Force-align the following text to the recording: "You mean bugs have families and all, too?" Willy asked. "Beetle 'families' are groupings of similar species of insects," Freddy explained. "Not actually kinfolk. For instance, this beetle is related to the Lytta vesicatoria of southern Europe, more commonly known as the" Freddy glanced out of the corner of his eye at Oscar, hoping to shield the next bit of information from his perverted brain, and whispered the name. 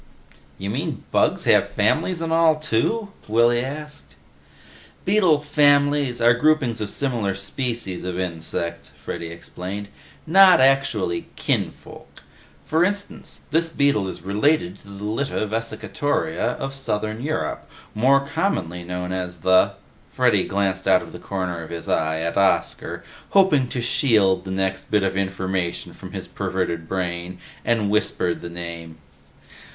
"You 0.57 0.71
mean 0.71 1.03
bugs 1.11 1.43
have 1.43 1.69
families 1.69 2.23
and 2.23 2.33
all, 2.33 2.55
too?" 2.55 3.09
Willy 3.27 3.63
asked. 3.63 4.15
"Beetle 5.05 5.41
'families' 5.41 6.19
are 6.19 6.33
groupings 6.33 6.81
of 6.81 6.89
similar 6.89 7.35
species 7.35 8.03
of 8.03 8.19
insects," 8.19 8.89
Freddy 8.89 9.27
explained. 9.27 9.89
"Not 10.25 10.59
actually 10.59 11.27
kinfolk. 11.35 12.23
For 12.65 12.83
instance, 12.83 13.41
this 13.51 13.69
beetle 13.69 14.07
is 14.07 14.23
related 14.23 14.79
to 14.79 14.87
the 14.87 15.03
Lytta 15.03 15.45
vesicatoria 15.47 16.53
of 16.57 16.73
southern 16.73 17.21
Europe, 17.21 17.69
more 17.93 18.21
commonly 18.27 18.83
known 18.83 19.11
as 19.13 19.41
the" 19.41 19.73
Freddy 20.11 20.45
glanced 20.45 20.87
out 20.87 21.03
of 21.03 21.11
the 21.13 21.19
corner 21.19 21.61
of 21.61 21.69
his 21.69 21.87
eye 21.87 22.21
at 22.21 22.37
Oscar, 22.37 23.03
hoping 23.29 23.67
to 23.67 23.83
shield 23.83 24.45
the 24.45 24.49
next 24.49 24.89
bit 24.89 25.03
of 25.03 25.15
information 25.15 25.93
from 25.93 26.13
his 26.13 26.27
perverted 26.27 26.89
brain, 26.89 27.37
and 27.63 27.91
whispered 27.91 28.41
the 28.41 28.49
name. 28.49 28.97